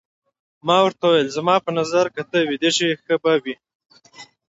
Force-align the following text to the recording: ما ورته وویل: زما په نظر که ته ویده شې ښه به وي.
ما 0.67 0.77
ورته 0.83 1.03
وویل: 1.07 1.27
زما 1.37 1.55
په 1.65 1.71
نظر 1.79 2.05
که 2.15 2.21
ته 2.29 2.37
ویده 2.49 2.69
شې 2.77 2.89
ښه 3.03 3.15
به 3.23 3.33
وي. 3.43 3.55